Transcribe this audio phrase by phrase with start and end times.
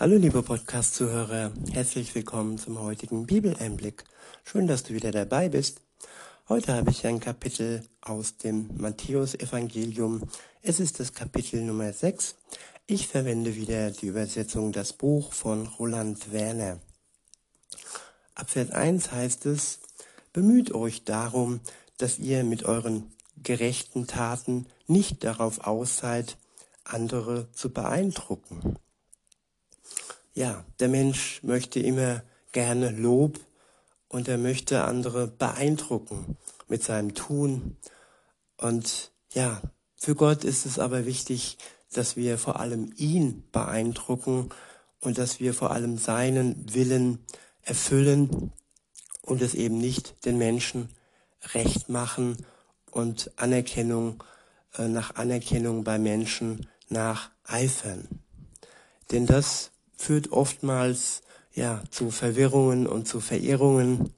[0.00, 4.04] Hallo liebe Podcast-Zuhörer, herzlich willkommen zum heutigen Bibeleinblick.
[4.44, 5.82] Schön, dass du wieder dabei bist.
[6.48, 10.22] Heute habe ich ein Kapitel aus dem Matthäus-Evangelium.
[10.62, 12.34] Es ist das Kapitel Nummer 6.
[12.86, 16.80] Ich verwende wieder die Übersetzung Das Buch von Roland Werner.
[18.34, 19.80] Ab Vers 1 heißt es,
[20.32, 21.60] Bemüht euch darum,
[21.98, 23.12] dass ihr mit euren
[23.42, 26.38] gerechten Taten nicht darauf aus seid,
[26.84, 28.78] andere zu beeindrucken.
[30.34, 33.40] Ja, der Mensch möchte immer gerne Lob
[34.08, 36.36] und er möchte andere beeindrucken
[36.68, 37.76] mit seinem Tun.
[38.56, 39.60] Und ja,
[39.96, 41.58] für Gott ist es aber wichtig,
[41.92, 44.50] dass wir vor allem ihn beeindrucken
[45.00, 47.24] und dass wir vor allem seinen Willen
[47.62, 48.52] erfüllen
[49.22, 50.88] und es eben nicht den Menschen
[51.54, 52.36] recht machen
[52.90, 54.22] und Anerkennung
[54.76, 58.08] äh, nach Anerkennung bei Menschen nacheifern.
[59.10, 61.20] Denn das führt oftmals
[61.52, 64.14] ja zu Verwirrungen und zu Verirrungen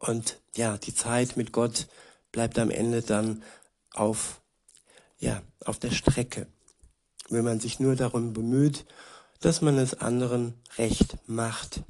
[0.00, 1.86] und ja, die Zeit mit Gott
[2.32, 3.44] bleibt am Ende dann
[3.92, 4.40] auf
[5.18, 6.48] ja, auf der Strecke.
[7.28, 8.84] Wenn man sich nur darum bemüht,
[9.38, 11.82] dass man es anderen recht macht.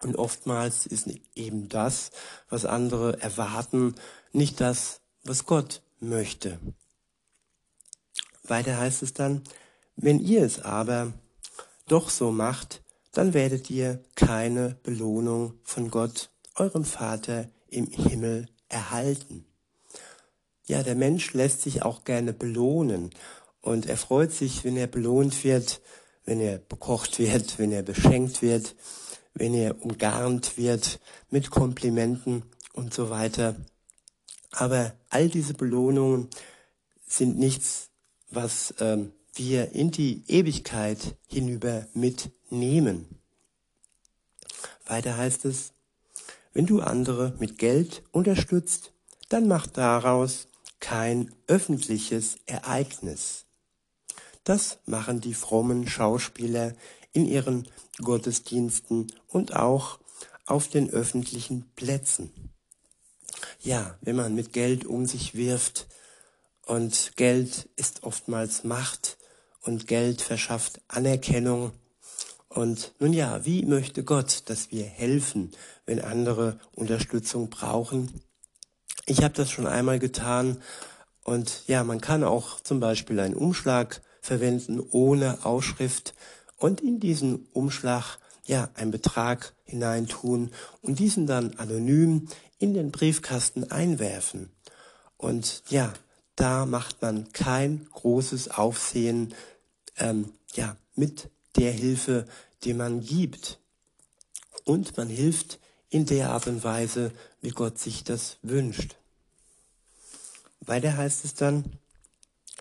[0.00, 2.10] Und oftmals ist eben das,
[2.48, 3.96] was andere erwarten,
[4.32, 6.58] nicht das, was Gott möchte.
[8.44, 9.42] Weiter heißt es dann,
[9.96, 11.12] wenn ihr es aber
[11.88, 19.44] doch so macht, dann werdet ihr keine Belohnung von Gott, eurem Vater im Himmel, erhalten.
[20.66, 23.10] Ja, der Mensch lässt sich auch gerne belohnen
[23.60, 25.80] und er freut sich, wenn er belohnt wird,
[26.24, 28.76] wenn er bekocht wird, wenn er beschenkt wird,
[29.34, 32.42] wenn er umgarnt wird mit Komplimenten
[32.74, 33.56] und so weiter.
[34.50, 36.28] Aber all diese Belohnungen
[37.06, 37.88] sind nichts,
[38.30, 43.20] was ähm, wir in die Ewigkeit hinüber mitnehmen.
[44.86, 45.72] Weiter heißt es,
[46.52, 48.92] wenn du andere mit Geld unterstützt,
[49.28, 50.48] dann mach daraus
[50.80, 53.44] kein öffentliches Ereignis.
[54.44, 56.74] Das machen die frommen Schauspieler
[57.12, 57.68] in ihren
[58.02, 59.98] Gottesdiensten und auch
[60.46, 62.32] auf den öffentlichen Plätzen.
[63.60, 65.86] Ja, wenn man mit Geld um sich wirft
[66.64, 69.18] und Geld ist oftmals Macht
[69.60, 71.72] und Geld verschafft Anerkennung.
[72.48, 75.52] Und nun ja, wie möchte Gott, dass wir helfen,
[75.86, 78.22] wenn andere Unterstützung brauchen?
[79.06, 80.62] Ich habe das schon einmal getan
[81.24, 86.14] und ja, man kann auch zum Beispiel einen Umschlag verwenden ohne Ausschrift
[86.56, 93.70] und in diesen Umschlag ja einen Betrag hineintun und diesen dann anonym in den Briefkasten
[93.70, 94.50] einwerfen.
[95.16, 95.92] Und ja,
[96.38, 99.34] da macht man kein großes Aufsehen
[99.96, 102.28] ähm, ja, mit der Hilfe,
[102.62, 103.58] die man gibt.
[104.64, 105.58] Und man hilft
[105.90, 107.10] in der Art und Weise,
[107.40, 108.94] wie Gott sich das wünscht.
[110.60, 111.64] Weiter heißt es dann,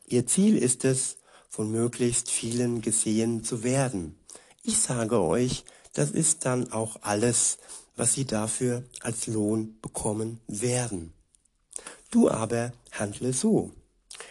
[0.07, 1.17] Ihr Ziel ist es,
[1.47, 4.17] von möglichst vielen gesehen zu werden.
[4.63, 7.59] Ich sage euch, das ist dann auch alles,
[7.95, 11.13] was Sie dafür als Lohn bekommen werden.
[12.09, 13.71] Du aber handle so.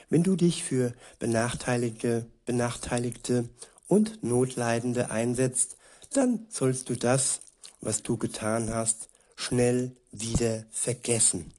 [0.08, 3.48] Wenn du dich für Benachteiligte, Benachteiligte
[3.86, 5.76] und Notleidende einsetzt,
[6.12, 7.40] dann sollst du das,
[7.80, 11.52] was du getan hast, schnell wieder vergessen.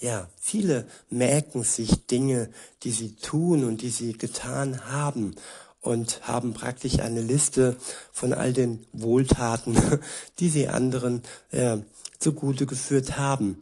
[0.00, 2.50] Ja, viele merken sich Dinge,
[2.82, 5.34] die sie tun und die sie getan haben
[5.80, 7.76] und haben praktisch eine Liste
[8.12, 9.76] von all den Wohltaten,
[10.38, 11.78] die sie anderen äh,
[12.18, 13.58] zugute geführt haben.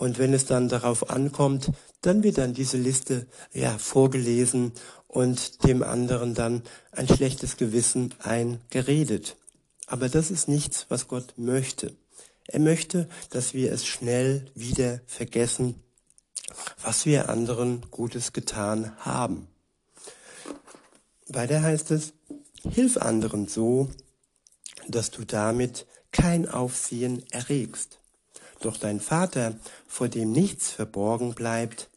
[0.00, 4.72] Und wenn es dann darauf ankommt, dann wird dann diese Liste ja vorgelesen
[5.08, 9.36] und dem anderen dann ein schlechtes Gewissen eingeredet.
[9.86, 11.94] Aber das ist nichts, was Gott möchte.
[12.46, 15.74] Er möchte, dass wir es schnell wieder vergessen,
[16.82, 19.48] was wir anderen Gutes getan haben.
[21.28, 22.14] Weiter heißt es,
[22.66, 23.90] hilf anderen so,
[24.88, 27.99] dass du damit kein Aufsehen erregst.
[28.60, 31.88] Doch dein Vater, vor dem nichts verborgen bleibt,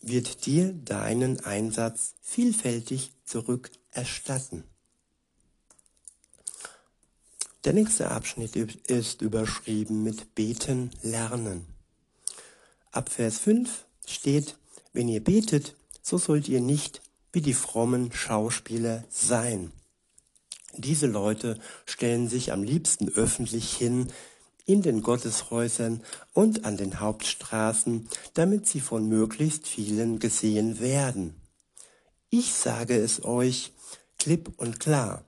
[0.00, 4.64] wird dir deinen Einsatz vielfältig zurückerstatten.
[7.64, 11.66] Der nächste Abschnitt ist überschrieben mit Beten lernen.
[12.92, 14.56] Ab Vers 5 steht,
[14.92, 19.72] wenn ihr betet, so sollt ihr nicht wie die frommen Schauspieler sein.
[20.76, 24.12] Diese Leute stellen sich am liebsten öffentlich hin,
[24.68, 26.02] in den Gotteshäusern
[26.34, 31.34] und an den Hauptstraßen, damit sie von möglichst vielen gesehen werden.
[32.28, 33.72] Ich sage es euch
[34.18, 35.24] klipp und klar.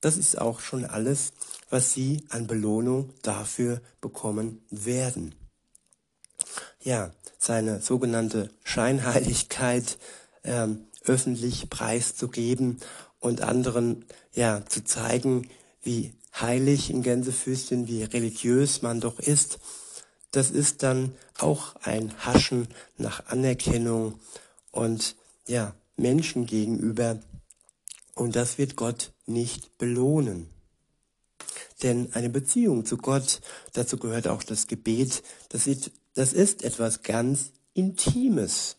[0.00, 1.32] Das ist auch schon alles,
[1.70, 5.34] was sie an Belohnung dafür bekommen werden.
[6.80, 9.98] Ja, seine sogenannte Scheinheiligkeit
[10.44, 12.78] ähm, öffentlich preiszugeben
[13.18, 15.48] und anderen ja zu zeigen,
[15.82, 19.58] wie heilig in Gänsefüßchen, wie religiös man doch ist,
[20.34, 22.66] das ist dann auch ein Haschen
[22.98, 24.18] nach Anerkennung
[24.72, 25.14] und
[25.46, 27.20] ja, Menschen gegenüber.
[28.14, 30.48] Und das wird Gott nicht belohnen.
[31.82, 33.40] Denn eine Beziehung zu Gott,
[33.72, 38.76] dazu gehört auch das Gebet, das ist, das ist etwas ganz Intimes.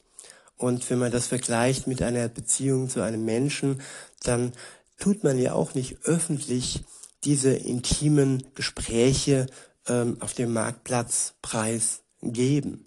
[0.57, 3.81] Und wenn man das vergleicht mit einer Beziehung zu einem Menschen,
[4.23, 4.53] dann
[4.97, 6.83] tut man ja auch nicht öffentlich
[7.25, 9.47] diese intimen Gespräche
[9.87, 12.85] ähm, auf dem Marktplatz preisgeben.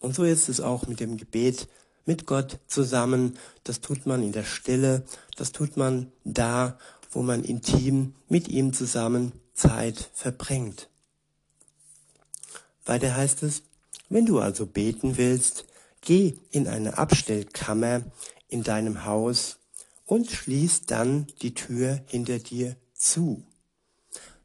[0.00, 1.68] Und so ist es auch mit dem Gebet
[2.04, 3.38] mit Gott zusammen.
[3.64, 5.04] Das tut man in der Stille,
[5.36, 6.78] das tut man da,
[7.10, 10.88] wo man intim mit ihm zusammen Zeit verbringt.
[12.84, 13.62] Weiter heißt es,
[14.08, 15.66] wenn du also beten willst,
[16.00, 18.02] geh in eine Abstellkammer
[18.48, 19.58] in deinem Haus
[20.06, 23.44] und schließ dann die Tür hinter dir zu.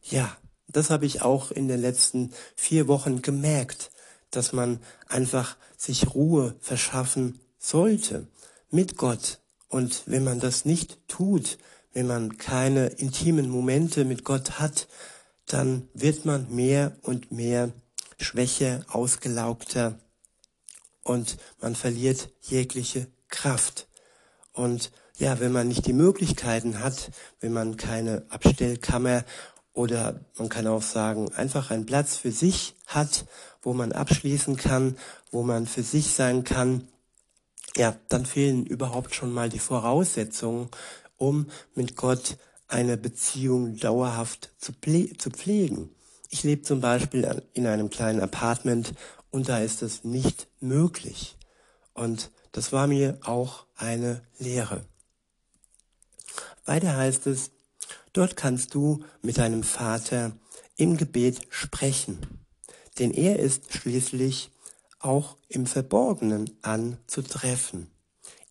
[0.04, 0.36] Ja,
[0.68, 3.92] das habe ich auch in den letzten vier Wochen gemerkt,
[4.32, 8.28] dass man einfach sich Ruhe verschaffen sollte
[8.70, 9.40] mit Gott.
[9.70, 11.58] Und wenn man das nicht tut,
[11.94, 14.88] wenn man keine intimen Momente mit Gott hat,
[15.46, 17.72] dann wird man mehr und mehr
[18.20, 20.00] schwächer, ausgelaugter
[21.04, 23.88] und man verliert jegliche Kraft.
[24.54, 29.24] Und ja, wenn man nicht die Möglichkeiten hat, wenn man keine Abstellkammer
[29.74, 33.26] oder man kann auch sagen, einfach einen Platz für sich hat,
[33.62, 34.98] wo man abschließen kann,
[35.32, 36.88] wo man für sich sein kann,
[37.76, 40.70] ja, dann fehlen überhaupt schon mal die Voraussetzungen,
[41.18, 42.38] um mit Gott
[42.68, 45.90] eine Beziehung dauerhaft zu, zu pflegen.
[46.30, 48.94] Ich lebe zum Beispiel in einem kleinen Apartment
[49.32, 51.38] und da ist es nicht möglich.
[51.94, 54.86] Und das war mir auch eine Lehre.
[56.66, 57.52] Weiter heißt es,
[58.14, 60.32] dort kannst du mit deinem Vater
[60.78, 62.46] im Gebet sprechen,
[63.00, 64.52] denn er ist schließlich
[65.00, 67.88] auch im Verborgenen anzutreffen.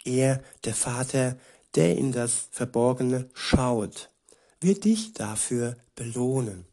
[0.04, 1.36] Er, der Vater,
[1.74, 4.10] der in das Verborgene schaut,
[4.60, 6.66] wird dich dafür belohnen.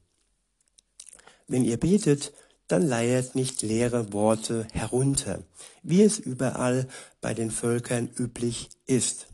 [1.47, 2.33] Wenn ihr betet,
[2.68, 5.44] dann leiert nicht leere Worte herunter,
[5.81, 6.88] wie es überall
[7.21, 9.27] bei den Völkern üblich ist.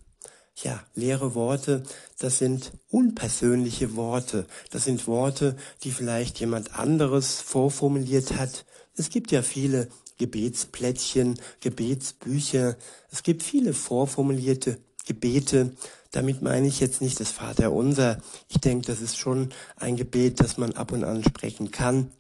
[0.63, 1.83] Ja, leere Worte,
[2.17, 4.45] das sind unpersönliche Worte.
[4.71, 8.65] Das sind Worte, die vielleicht jemand anderes vorformuliert hat.
[8.95, 12.77] Es gibt ja viele Gebetsplättchen, Gebetsbücher.
[13.11, 15.75] Es gibt viele vorformulierte Gebete.
[16.11, 18.21] Damit meine ich jetzt nicht das Vaterunser.
[18.47, 22.11] Ich denke, das ist schon ein Gebet, das man ab und an sprechen kann.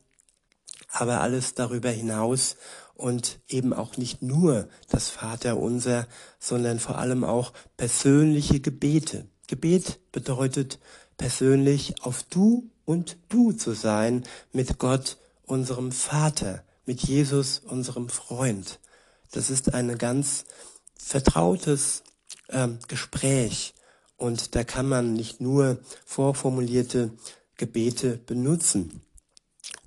[0.89, 2.57] Aber alles darüber hinaus
[2.95, 6.07] und eben auch nicht nur das Vaterunser,
[6.39, 9.27] sondern vor allem auch persönliche Gebete.
[9.47, 10.79] Gebet bedeutet
[11.17, 18.79] persönlich auf du und du zu sein mit Gott, unserem Vater, mit Jesus, unserem Freund.
[19.31, 20.45] Das ist ein ganz
[20.97, 22.03] vertrautes
[22.49, 23.73] ähm, Gespräch
[24.17, 27.11] und da kann man nicht nur vorformulierte
[27.57, 29.01] Gebete benutzen.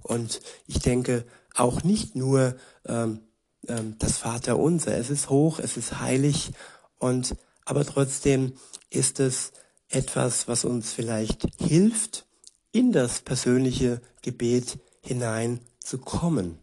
[0.03, 1.25] Und ich denke
[1.55, 2.57] auch nicht nur
[2.89, 3.21] ähm,
[3.67, 4.97] ähm, das Vaterunser.
[4.97, 6.51] Es ist hoch, es ist heilig
[6.99, 8.55] und aber trotzdem
[8.91, 9.53] ist es
[9.91, 12.27] etwas, was uns vielleicht hilft,
[12.73, 16.59] in das persönliche Gebet hineinzukommen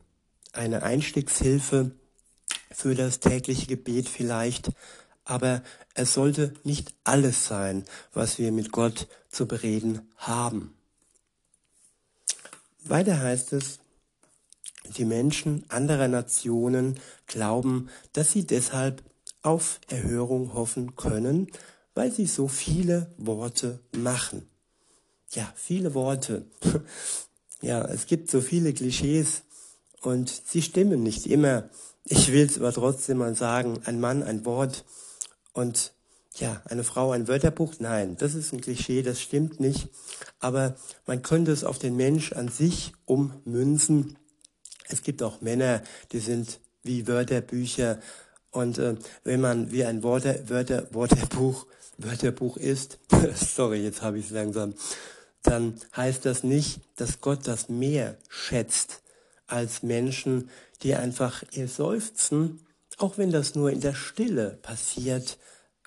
[0.55, 1.91] eine Einstiegshilfe
[2.71, 4.71] für das tägliche Gebet vielleicht,
[5.23, 5.61] aber
[5.93, 10.73] es sollte nicht alles sein, was wir mit Gott zu bereden haben.
[12.83, 13.79] Weiter heißt es,
[14.97, 19.03] die Menschen anderer Nationen glauben, dass sie deshalb
[19.41, 21.47] auf Erhörung hoffen können,
[21.93, 24.47] weil sie so viele Worte machen.
[25.31, 26.45] Ja, viele Worte.
[27.61, 29.43] ja, es gibt so viele Klischees,
[30.05, 31.69] und sie stimmen nicht immer.
[32.03, 34.85] Ich will es aber trotzdem mal sagen, ein Mann ein Wort
[35.53, 35.93] und
[36.35, 37.73] ja, eine Frau ein Wörterbuch.
[37.79, 39.89] Nein, das ist ein Klischee, das stimmt nicht.
[40.39, 40.75] Aber
[41.07, 44.17] man könnte es auf den Mensch an sich ummünzen.
[44.89, 47.99] Es gibt auch Männer, die sind wie Wörterbücher.
[48.51, 51.65] Und äh, wenn man wie ein Wörter, Wörter, Wörterbuch,
[51.97, 52.99] Wörterbuch ist,
[53.35, 54.73] sorry, jetzt habe ich es langsam,
[55.43, 59.01] dann heißt das nicht, dass Gott das mehr schätzt
[59.47, 60.49] als Menschen,
[60.81, 62.65] die einfach ihr Seufzen,
[62.97, 65.37] auch wenn das nur in der Stille passiert,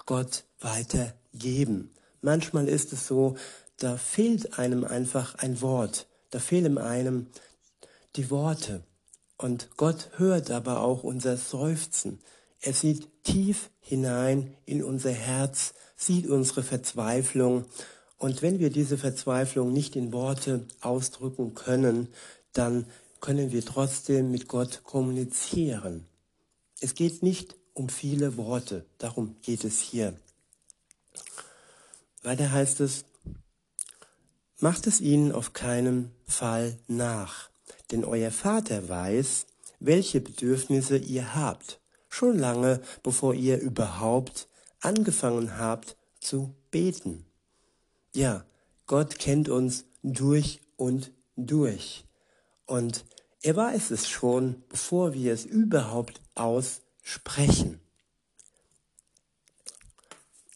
[0.07, 1.91] Gott weitergeben.
[2.23, 3.37] Manchmal ist es so,
[3.77, 7.27] da fehlt einem einfach ein Wort, da fehlen einem
[8.17, 8.83] die Worte.
[9.39, 12.19] Und Gott hört aber auch unser Seufzen.
[12.61, 17.65] Er sieht tief hinein in unser Herz, sieht unsere Verzweiflung.
[18.19, 22.09] Und wenn wir diese Verzweiflung nicht in Worte ausdrücken können,
[22.53, 22.87] dann
[23.21, 26.05] können wir trotzdem mit Gott kommunizieren.
[26.81, 30.19] Es geht nicht um viele Worte, darum geht es hier.
[32.23, 33.05] Weiter heißt es,
[34.59, 37.51] macht es ihnen auf keinen Fall nach,
[37.91, 39.47] denn euer Vater weiß,
[39.81, 44.49] welche Bedürfnisse ihr habt, schon lange bevor ihr überhaupt
[44.81, 47.27] angefangen habt zu beten.
[48.15, 48.45] Ja,
[48.87, 52.05] Gott kennt uns durch und durch.
[52.67, 53.05] Und
[53.43, 57.81] er weiß es schon, bevor wir es überhaupt aussprechen.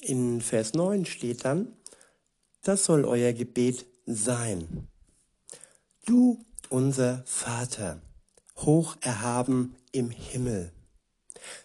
[0.00, 1.76] In Vers 9 steht dann,
[2.62, 4.88] das soll euer Gebet sein.
[6.06, 8.00] Du, unser Vater,
[8.56, 10.72] hoch erhaben im Himmel,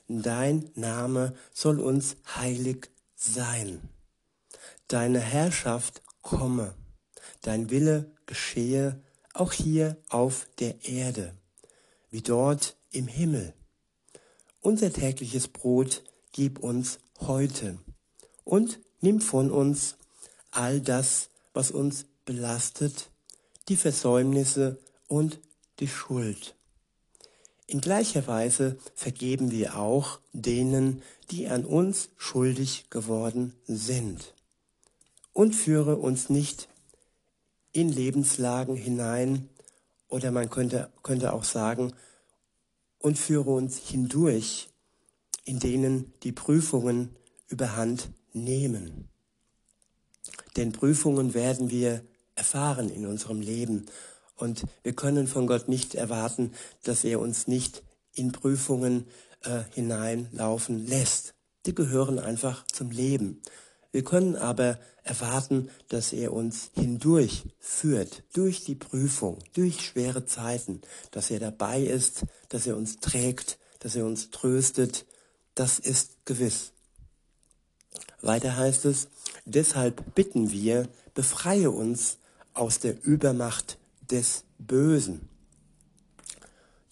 [0.08, 3.82] dein Name soll uns heilig sein.
[4.88, 6.74] Deine Herrschaft komme,
[7.42, 9.02] dein Wille geschehe,
[9.34, 11.34] auch hier auf der Erde,
[12.10, 13.54] wie dort im Himmel.
[14.60, 17.78] Unser tägliches Brot gib uns heute
[18.44, 19.96] und nimm von uns
[20.52, 23.10] all das, was uns belastet,
[23.70, 25.40] die Versäumnisse und
[25.80, 26.56] die Schuld.
[27.66, 34.34] In gleicher Weise vergeben wir auch denen, die an uns schuldig geworden sind.
[35.34, 36.70] Und führe uns nicht
[37.74, 39.50] in Lebenslagen hinein,
[40.08, 41.94] oder man könnte, könnte auch sagen,
[43.00, 44.70] und führe uns hindurch,
[45.44, 47.16] in denen die Prüfungen
[47.50, 49.10] überhand nehmen.
[50.56, 52.04] Denn Prüfungen werden wir
[52.36, 53.86] erfahren in unserem Leben.
[54.38, 56.54] Und wir können von Gott nicht erwarten,
[56.84, 59.08] dass er uns nicht in Prüfungen
[59.44, 61.34] äh, hineinlaufen lässt.
[61.66, 63.42] Die gehören einfach zum Leben.
[63.92, 70.82] Wir können aber erwarten, dass er uns hindurch führt, durch die Prüfung, durch schwere Zeiten,
[71.12, 75.06] dass er dabei ist, dass er uns trägt, dass er uns tröstet.
[75.56, 76.74] Das ist gewiss.
[78.22, 79.08] Weiter heißt es,
[79.46, 82.18] deshalb bitten wir, befreie uns
[82.54, 83.77] aus der Übermacht
[84.12, 85.30] des Bösen.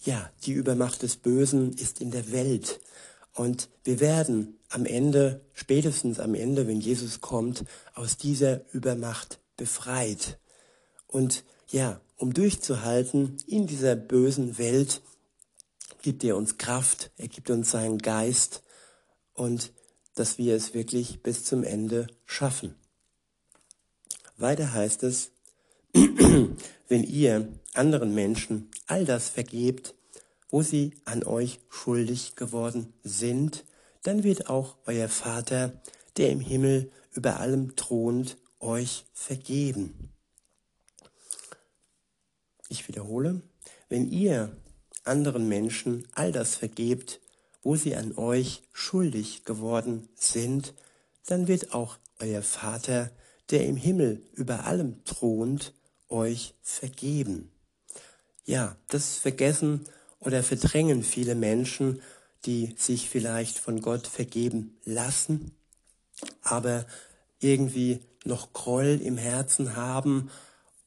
[0.04, 2.80] Ja, die Übermacht des Bösen ist in der Welt.
[3.34, 10.38] Und wir werden am Ende, spätestens am Ende, wenn Jesus kommt, aus dieser Übermacht befreit.
[11.06, 15.02] Und ja, um durchzuhalten in dieser bösen Welt,
[16.02, 18.62] gibt er uns Kraft, er gibt uns seinen Geist
[19.34, 19.72] und
[20.14, 22.74] dass wir es wirklich bis zum Ende schaffen.
[24.38, 25.32] Weiter heißt es,
[26.88, 29.94] wenn ihr anderen Menschen all das vergebt,
[30.50, 33.64] wo sie an euch schuldig geworden sind,
[34.02, 35.80] dann wird auch euer Vater,
[36.16, 40.12] der im Himmel über allem thront, euch vergeben.
[42.68, 43.42] Ich wiederhole,
[43.88, 44.56] wenn ihr
[45.04, 47.20] anderen Menschen all das vergebt,
[47.62, 50.74] wo sie an euch schuldig geworden sind,
[51.26, 53.10] dann wird auch euer Vater,
[53.50, 55.74] der im Himmel über allem thront,
[56.08, 57.50] euch vergeben.
[58.44, 59.84] Ja, das vergessen
[60.20, 62.00] oder verdrängen viele Menschen,
[62.44, 65.52] die sich vielleicht von Gott vergeben lassen,
[66.42, 66.86] aber
[67.40, 70.30] irgendwie noch Groll im Herzen haben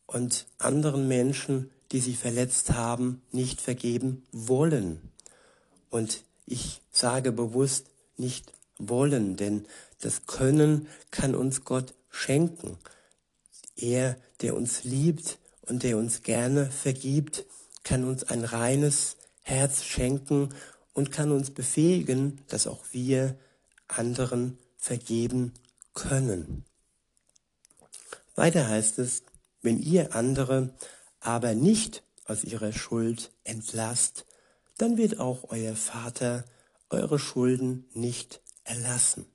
[0.06, 5.12] und anderen Menschen, die sie verletzt haben, nicht vergeben wollen.
[5.90, 9.66] Und ich sage bewusst nicht wollen, denn
[10.02, 12.78] das Können kann uns Gott schenken.
[13.82, 17.46] Er, der uns liebt und der uns gerne vergibt,
[17.84, 20.50] kann uns ein reines Herz schenken
[20.94, 23.38] und kann uns befähigen, dass auch wir
[23.88, 25.54] anderen vergeben
[25.94, 26.66] können.
[28.36, 29.24] Weiter heißt es,
[29.62, 30.74] wenn ihr andere
[31.20, 34.26] aber nicht aus ihrer Schuld entlasst,
[34.78, 36.46] dann wird auch euer Vater
[36.90, 39.26] eure Schulden nicht erlassen.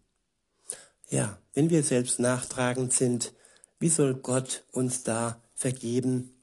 [1.10, 3.32] Ja, wenn wir selbst nachtragend sind,
[3.78, 6.34] wie soll Gott uns da vergeben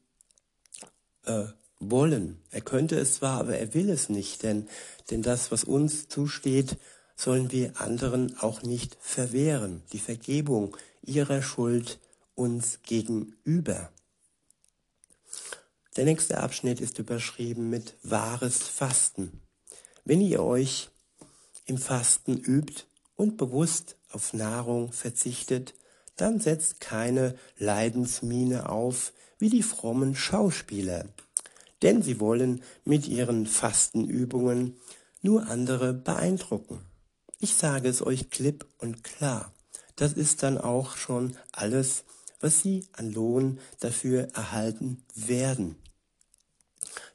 [1.24, 1.46] äh,
[1.78, 2.40] wollen?
[2.50, 4.68] Er könnte es zwar, aber er will es nicht, denn,
[5.10, 6.76] denn das, was uns zusteht,
[7.16, 9.82] sollen wir anderen auch nicht verwehren.
[9.92, 11.98] Die Vergebung ihrer Schuld
[12.34, 13.92] uns gegenüber.
[15.96, 19.42] Der nächste Abschnitt ist überschrieben mit wahres Fasten.
[20.04, 20.88] Wenn ihr euch
[21.66, 22.84] im Fasten übt
[23.14, 25.74] und bewusst auf Nahrung verzichtet,
[26.16, 31.06] dann setzt keine Leidensmiene auf wie die frommen Schauspieler,
[31.82, 34.76] denn sie wollen mit ihren Fastenübungen
[35.20, 36.80] nur andere beeindrucken.
[37.40, 39.52] Ich sage es euch klipp und klar,
[39.96, 42.04] das ist dann auch schon alles,
[42.40, 45.76] was sie an Lohn dafür erhalten werden.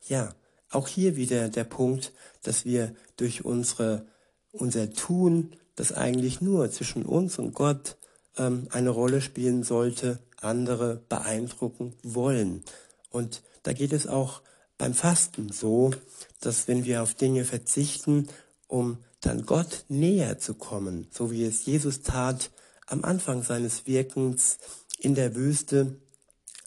[0.07, 0.35] Ja,
[0.69, 2.13] auch hier wieder der Punkt,
[2.43, 4.05] dass wir durch unsere,
[4.51, 7.97] unser Tun, das eigentlich nur zwischen uns und Gott
[8.37, 12.63] ähm, eine Rolle spielen sollte, andere beeindrucken wollen.
[13.09, 14.41] Und da geht es auch
[14.77, 15.91] beim Fasten so,
[16.39, 18.27] dass wenn wir auf Dinge verzichten,
[18.67, 22.51] um dann Gott näher zu kommen, so wie es Jesus tat
[22.85, 24.59] am Anfang seines Wirkens
[24.99, 25.97] in der Wüste,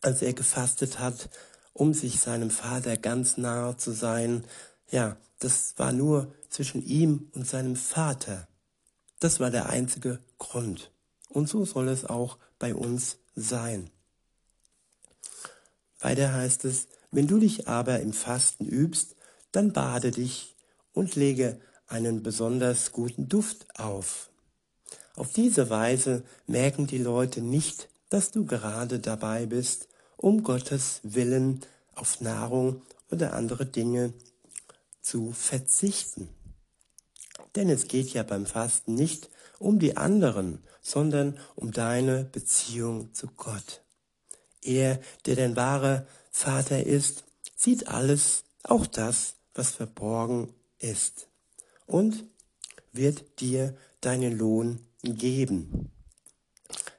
[0.03, 1.31] als er gefastet hat,
[1.73, 4.45] um sich seinem Vater ganz nahe zu sein.
[4.91, 8.49] Ja, das war nur zwischen ihm und seinem Vater.
[9.21, 10.91] Das war der einzige Grund.
[11.31, 13.89] Und so soll es auch bei uns sein.
[16.01, 19.17] Weiter heißt es, wenn du dich aber im Fasten übst,
[19.53, 20.57] dann bade dich
[20.93, 24.31] und lege einen besonders guten Duft auf.
[25.17, 31.61] Auf diese Weise merken die Leute nicht, dass du gerade dabei bist, um Gottes Willen
[31.95, 34.13] auf Nahrung oder andere Dinge
[35.01, 36.29] zu verzichten.
[37.57, 43.29] Denn es geht ja beim Fasten nicht um die anderen, sondern um deine Beziehung zu
[43.37, 43.83] Gott.
[44.63, 47.25] Er, der dein wahrer Vater ist,
[47.57, 51.29] sieht alles, auch das, was verborgen ist,
[51.87, 52.25] und
[52.93, 55.91] wird dir deinen Lohn geben.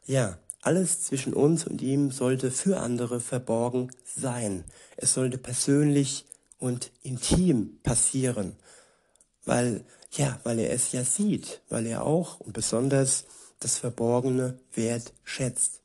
[0.05, 4.63] Ja, alles zwischen uns und ihm sollte für andere verborgen sein.
[4.97, 6.25] Es sollte persönlich
[6.59, 8.55] und intim passieren,
[9.45, 13.25] weil ja, weil er es ja sieht, weil er auch und besonders
[13.61, 15.79] das Verborgene wertschätzt.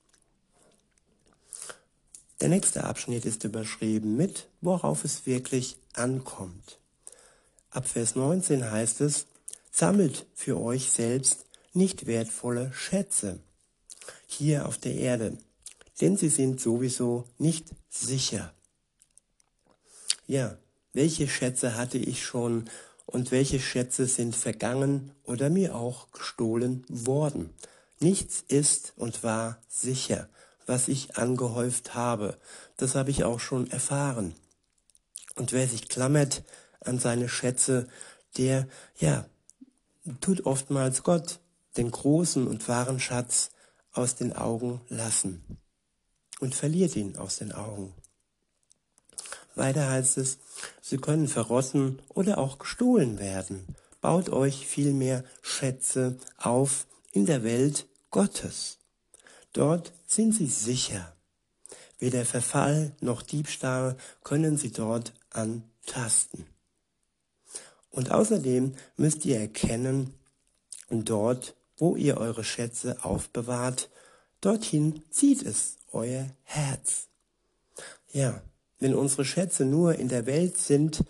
[2.41, 6.81] Der nächste Abschnitt ist überschrieben mit, worauf es wirklich ankommt.
[7.71, 9.27] Ab Vers 19 heißt es,
[9.71, 13.39] sammelt für euch selbst nicht wertvolle Schätze
[14.27, 15.37] hier auf der Erde,
[16.01, 18.53] denn sie sind sowieso nicht sicher.
[20.27, 20.57] Ja,
[20.93, 22.71] welche Schätze hatte ich schon
[23.07, 27.55] und welche Schätze sind vergangen oder mir auch gestohlen worden?
[27.99, 30.29] Nichts ist und war sicher,
[30.67, 32.37] was ich angehäuft habe.
[32.77, 34.35] Das habe ich auch schon erfahren.
[35.37, 36.43] Und wer sich klammert
[36.81, 37.89] an seine Schätze,
[38.37, 39.27] der, ja,
[40.21, 41.41] tut oftmals Gott,
[41.77, 43.51] den großen und wahren Schatz,
[43.93, 45.59] aus den Augen lassen
[46.41, 47.95] und verliert ihn aus den Augen.
[49.57, 50.39] Weiter heißt es,
[50.81, 53.75] sie können verrotten oder auch gestohlen werden.
[54.01, 58.79] Baut euch vielmehr Schätze auf in der Welt Gottes.
[59.53, 61.17] Dort sind sie sicher.
[61.99, 66.47] Weder Verfall noch Diebstahl können sie dort antasten.
[67.91, 70.13] Und außerdem müsst ihr erkennen,
[70.91, 73.91] dort wo ihr eure Schätze aufbewahrt,
[74.41, 77.09] dorthin zieht es euer Herz.
[78.13, 78.43] Ja,
[78.79, 81.05] wenn unsere Schätze nur in der Welt sind,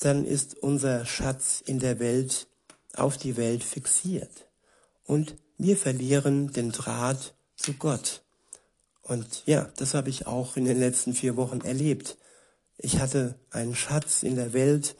[0.00, 2.46] dann ist unser Schatz in der Welt
[2.94, 4.48] auf die Welt fixiert.
[5.04, 8.22] Und wir verlieren den Draht zu Gott.
[9.02, 12.16] Und ja, das habe ich auch in den letzten vier Wochen erlebt.
[12.78, 14.96] Ich hatte einen Schatz in der Welt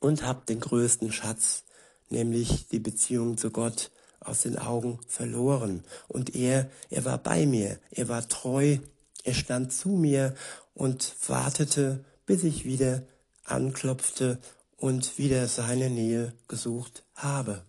[0.00, 1.64] und habe den größten Schatz,
[2.08, 3.90] nämlich die Beziehung zu Gott,
[4.20, 5.84] aus den Augen verloren.
[6.06, 8.78] Und er, er war bei mir, er war treu,
[9.24, 10.34] er stand zu mir
[10.78, 13.02] und wartete, bis ich wieder
[13.44, 14.38] anklopfte
[14.76, 17.62] und wieder seine Nähe gesucht habe.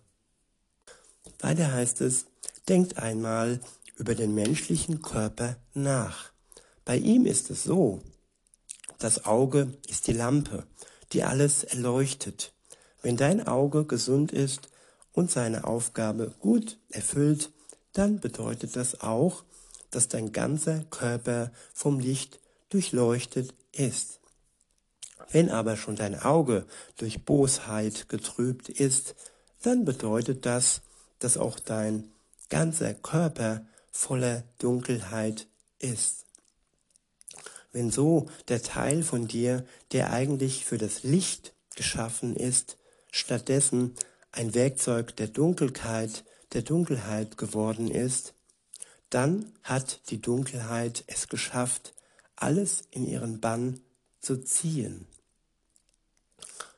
[1.40, 2.26] Weiter heißt es,
[2.68, 3.60] denkt einmal
[3.96, 6.32] über den menschlichen Körper nach.
[6.84, 8.00] Bei ihm ist es so,
[8.98, 10.66] das Auge ist die Lampe,
[11.12, 12.52] die alles erleuchtet.
[13.02, 14.70] Wenn dein Auge gesund ist,
[15.12, 17.50] und seine Aufgabe gut erfüllt,
[17.92, 19.44] dann bedeutet das auch,
[19.90, 22.38] dass dein ganzer Körper vom Licht
[22.70, 24.20] durchleuchtet ist.
[25.30, 29.14] Wenn aber schon dein Auge durch Bosheit getrübt ist,
[29.62, 30.80] dann bedeutet das,
[31.18, 32.10] dass auch dein
[32.48, 35.46] ganzer Körper voller Dunkelheit
[35.78, 36.26] ist.
[37.72, 42.78] Wenn so der Teil von dir, der eigentlich für das Licht geschaffen ist,
[43.12, 43.94] stattdessen
[44.32, 48.34] ein Werkzeug der Dunkelheit, der Dunkelheit geworden ist,
[49.10, 51.94] dann hat die Dunkelheit es geschafft,
[52.42, 53.80] alles in ihren Bann
[54.20, 55.06] zu ziehen.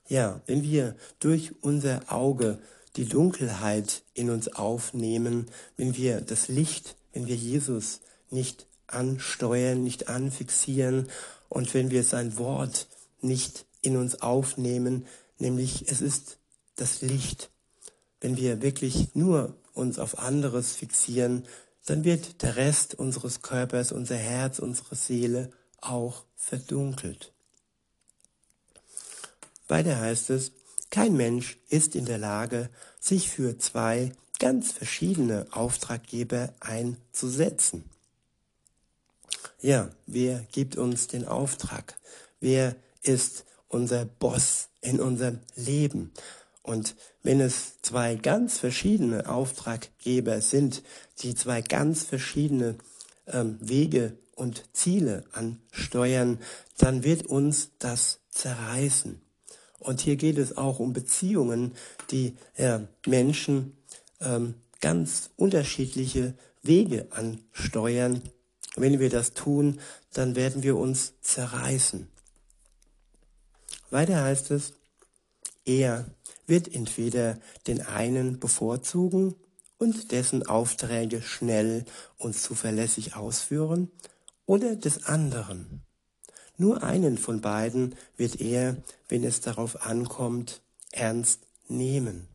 [0.09, 2.59] Ja, wenn wir durch unser Auge
[2.97, 5.47] die Dunkelheit in uns aufnehmen,
[5.77, 11.09] wenn wir das Licht, wenn wir Jesus nicht ansteuern, nicht anfixieren
[11.49, 12.89] und wenn wir sein Wort
[13.21, 15.07] nicht in uns aufnehmen,
[15.39, 16.39] nämlich es ist
[16.77, 17.51] das Licht.
[18.21, 21.47] Wenn wir wirklich nur uns auf anderes fixieren,
[21.87, 27.33] dann wird der Rest unseres Körpers, unser Herz, unsere Seele auch verdunkelt.
[29.69, 30.53] Weiter heißt es,
[30.91, 32.69] kein Mensch ist in der Lage,
[33.01, 37.89] sich für zwei ganz verschiedene Auftraggeber einzusetzen.
[39.61, 41.97] Ja, wer gibt uns den Auftrag?
[42.41, 46.13] Wer ist unser Boss in unserem Leben?
[46.63, 50.83] Und wenn es zwei ganz verschiedene Auftraggeber sind,
[51.19, 52.77] die zwei ganz verschiedene
[53.27, 56.39] ähm, Wege und Ziele ansteuern,
[56.79, 59.21] dann wird uns das zerreißen.
[59.79, 61.73] Und hier geht es auch um Beziehungen,
[62.11, 63.77] die äh, Menschen
[64.21, 68.23] ähm, ganz unterschiedliche Wege ansteuern.
[68.77, 69.81] Wenn wir das tun,
[70.13, 72.09] dann werden wir uns zerreißen.
[73.91, 74.73] Weiter heißt es,
[75.65, 76.07] er
[76.53, 79.35] wird entweder den einen bevorzugen
[79.79, 81.87] und dessen Aufträge schnell
[82.19, 83.91] und zuverlässig ausführen
[84.45, 85.81] oder des anderen.
[86.59, 88.77] Nur einen von beiden wird er,
[89.09, 90.61] wenn es darauf ankommt,
[90.91, 92.29] ernst nehmen.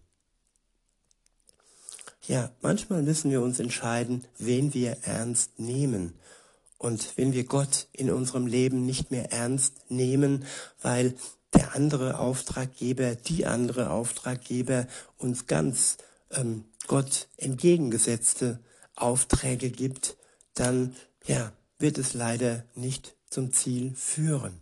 [2.26, 6.16] Ja, manchmal müssen wir uns entscheiden, wen wir ernst nehmen.
[6.80, 10.44] Und wenn wir Gott in unserem Leben nicht mehr ernst nehmen,
[10.82, 11.14] weil
[11.54, 15.98] der andere Auftraggeber, die andere Auftraggeber uns ganz
[16.32, 18.60] ähm, Gott entgegengesetzte
[18.96, 20.18] Aufträge gibt,
[20.54, 24.60] dann ja, wird es leider nicht zum Ziel führen.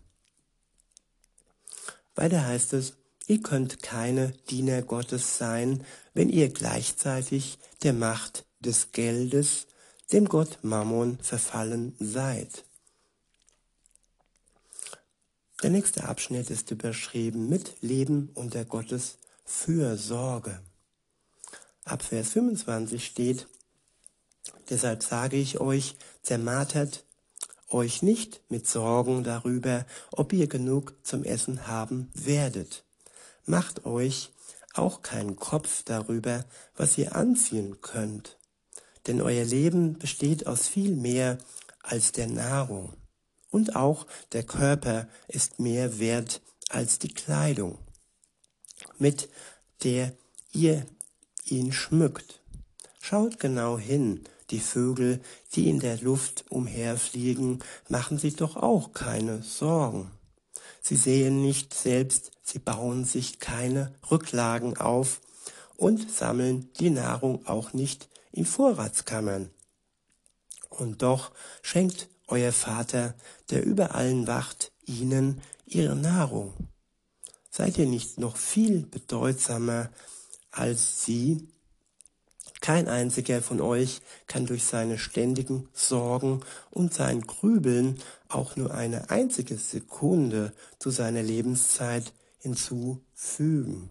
[2.14, 2.94] Weiter heißt es,
[3.26, 9.66] ihr könnt keine Diener Gottes sein, wenn ihr gleichzeitig der Macht des Geldes,
[10.12, 12.65] dem Gott Mammon, verfallen seid.
[15.66, 20.60] Der nächste Abschnitt ist überschrieben mit Leben unter Gottes Fürsorge.
[21.82, 23.48] Ab Vers 25 steht,
[24.70, 27.04] Deshalb sage ich euch, zermartert
[27.68, 32.84] euch nicht mit Sorgen darüber, ob ihr genug zum Essen haben werdet.
[33.44, 34.30] Macht euch
[34.72, 36.44] auch keinen Kopf darüber,
[36.76, 38.38] was ihr anziehen könnt.
[39.08, 41.38] Denn euer Leben besteht aus viel mehr
[41.82, 42.92] als der Nahrung
[43.56, 47.78] und auch der Körper ist mehr wert als die Kleidung,
[48.98, 49.30] mit
[49.82, 50.12] der
[50.52, 50.84] ihr
[51.46, 52.42] ihn schmückt.
[53.00, 55.22] Schaut genau hin, die Vögel,
[55.54, 60.10] die in der Luft umherfliegen, machen sich doch auch keine Sorgen.
[60.82, 65.22] Sie sehen nicht selbst, sie bauen sich keine Rücklagen auf
[65.76, 69.48] und sammeln die Nahrung auch nicht in Vorratskammern.
[70.68, 71.30] Und doch
[71.62, 73.14] schenkt euer Vater,
[73.50, 76.54] der über allen wacht, ihnen ihre Nahrung.
[77.50, 79.90] Seid ihr nicht noch viel bedeutsamer
[80.50, 81.48] als sie?
[82.60, 89.10] Kein einziger von euch kann durch seine ständigen Sorgen und sein Grübeln auch nur eine
[89.10, 93.90] einzige Sekunde zu seiner Lebenszeit hinzufügen.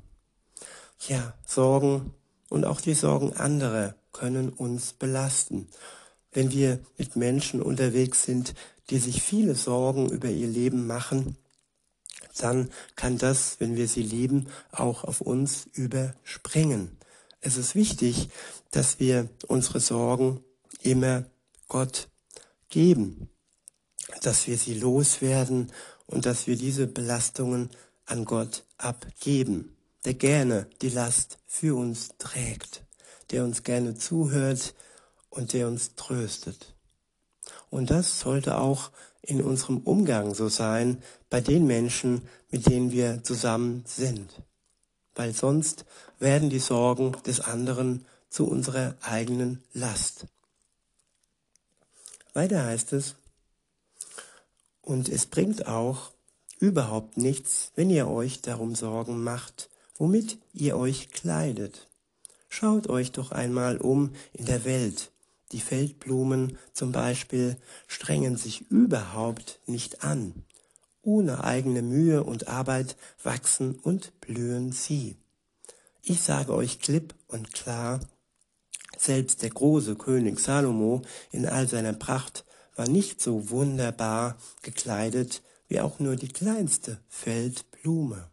[1.07, 2.13] Ja, Sorgen
[2.49, 5.67] und auch die Sorgen anderer können uns belasten
[6.35, 8.53] wenn wir mit Menschen unterwegs sind,
[8.89, 11.37] die sich viele Sorgen über ihr Leben machen,
[12.37, 16.97] dann kann das, wenn wir sie lieben, auch auf uns überspringen.
[17.39, 18.29] Es ist wichtig,
[18.71, 20.43] dass wir unsere Sorgen
[20.81, 21.25] immer
[21.69, 22.09] Gott
[22.69, 23.29] geben,
[24.21, 25.71] dass wir sie loswerden
[26.05, 27.69] und dass wir diese Belastungen
[28.05, 32.83] an Gott abgeben, der gerne die Last für uns trägt,
[33.31, 34.75] der uns gerne zuhört,
[35.35, 36.73] und der uns tröstet.
[37.69, 43.23] Und das sollte auch in unserem Umgang so sein bei den Menschen, mit denen wir
[43.23, 44.41] zusammen sind.
[45.15, 45.85] Weil sonst
[46.19, 50.27] werden die Sorgen des anderen zu unserer eigenen Last.
[52.33, 53.15] Weiter heißt es,
[54.81, 56.11] und es bringt auch
[56.59, 61.87] überhaupt nichts, wenn ihr euch darum Sorgen macht, womit ihr euch kleidet.
[62.49, 65.11] Schaut euch doch einmal um in der Welt,
[65.55, 67.55] die Feldblumen zum Beispiel
[67.87, 70.43] strengen sich überhaupt nicht an.
[71.01, 75.15] Ohne eigene Mühe und Arbeit wachsen und blühen sie.
[76.01, 78.01] Ich sage euch klipp und klar,
[78.97, 82.43] selbst der große König Salomo in all seiner Pracht
[82.75, 88.29] war nicht so wunderbar gekleidet wie auch nur die kleinste Feldblume.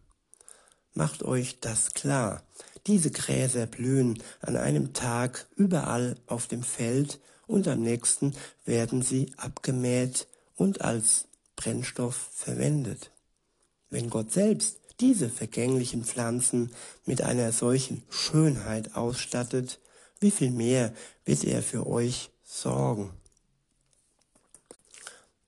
[0.93, 2.43] Macht euch das klar,
[2.87, 9.33] Diese Gräser blühen an einem Tag überall auf dem Feld und am nächsten werden sie
[9.37, 13.13] abgemäht und als Brennstoff verwendet.
[13.91, 16.73] Wenn Gott selbst diese vergänglichen Pflanzen
[17.07, 19.79] mit einer solchen Schönheit ausstattet,
[20.21, 20.93] wie viel mehr
[21.25, 23.11] wird er für euch sorgen?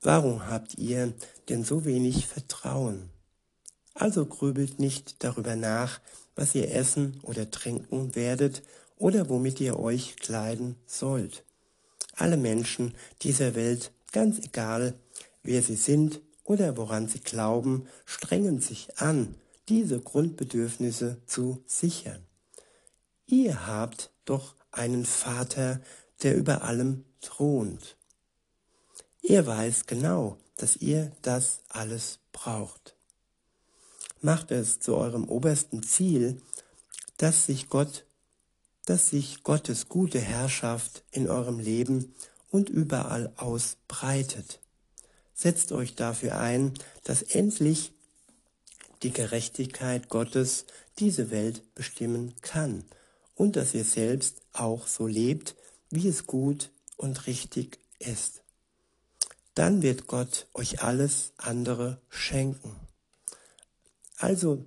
[0.02, 1.14] Warum habt ihr
[1.48, 3.10] denn so wenig Vertrauen?
[3.94, 6.00] Also grübelt nicht darüber nach,
[6.36, 8.62] was ihr essen oder trinken werdet
[8.96, 11.44] oder womit ihr euch kleiden sollt.
[12.16, 14.94] Alle Menschen dieser Welt, ganz egal,
[15.42, 19.34] wer sie sind oder woran sie glauben, strengen sich an,
[19.68, 22.22] diese Grundbedürfnisse zu sichern.
[23.26, 25.80] Ihr habt doch einen Vater,
[26.22, 27.96] der über allem thront.
[29.22, 32.93] Er weiß genau, dass ihr das alles braucht.
[34.24, 36.40] Macht es zu eurem obersten Ziel,
[37.18, 38.06] dass sich Gott,
[38.86, 42.14] dass sich Gottes gute Herrschaft in eurem Leben
[42.48, 44.60] und überall ausbreitet.
[45.34, 47.92] Setzt euch dafür ein, dass endlich
[49.02, 50.64] die Gerechtigkeit Gottes
[50.98, 52.82] diese Welt bestimmen kann
[53.34, 55.54] und dass ihr selbst auch so lebt,
[55.90, 58.42] wie es gut und richtig ist.
[59.52, 62.83] Dann wird Gott euch alles andere schenken.
[64.16, 64.64] Also,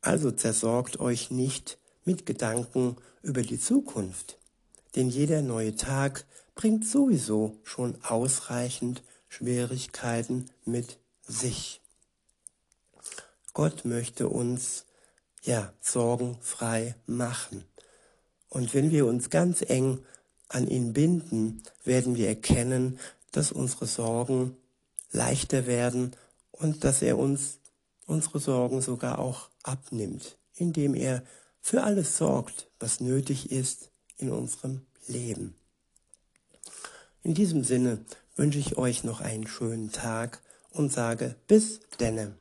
[0.00, 4.38] also zersorgt euch nicht mit Gedanken über die Zukunft,
[4.96, 6.24] denn jeder neue Tag
[6.54, 11.80] bringt sowieso schon ausreichend Schwierigkeiten mit sich.
[13.54, 14.86] Gott möchte uns
[15.42, 17.64] ja sorgenfrei machen.
[18.48, 20.04] Und wenn wir uns ganz eng
[20.48, 22.98] an ihn binden, werden wir erkennen,
[23.30, 24.56] dass unsere Sorgen
[25.10, 26.14] leichter werden
[26.50, 27.58] und dass er uns
[28.06, 31.22] unsere Sorgen sogar auch abnimmt, indem er
[31.60, 35.54] für alles sorgt, was nötig ist in unserem Leben.
[37.22, 38.04] In diesem Sinne
[38.36, 42.36] wünsche ich euch noch einen schönen Tag und sage bis denne.